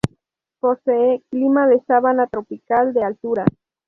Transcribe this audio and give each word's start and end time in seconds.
Posee 0.59 1.21
clima 1.29 1.67
de 1.67 1.79
sabana 1.85 2.25
tropical 2.25 2.91
de 2.95 3.03
altura. 3.03 3.45